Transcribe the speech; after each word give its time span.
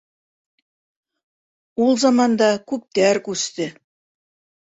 Ул 1.85 1.91
заманда... 2.03 2.47
күптәр 2.73 3.21
күсте. 3.29 3.69